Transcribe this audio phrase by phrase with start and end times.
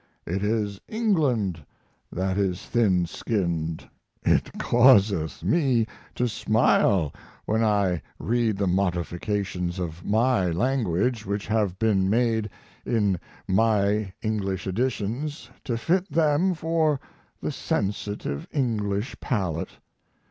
[0.25, 1.63] It is England
[2.11, 3.87] that is thin skinned.
[4.23, 5.85] It causeth me
[6.15, 7.13] to smile
[7.45, 12.49] when I read the modifications of my language which have been made
[12.83, 16.99] in my English editions to fit them for
[17.39, 19.77] the sensitive English palate.